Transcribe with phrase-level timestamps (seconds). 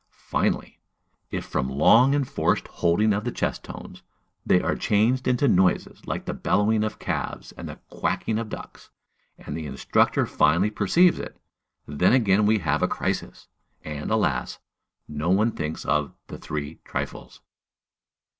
[0.31, 0.79] Finally,
[1.29, 4.01] if from long and forced holding of the chest tones,
[4.43, 8.89] they are changed into noises like the bellowing of calves and the quacking of ducks,
[9.37, 11.39] and the instructor finally perceives it,
[11.85, 13.47] then again we have a crisis!
[13.83, 14.57] And, alas!
[15.07, 17.41] no one thinks of "the three trifles."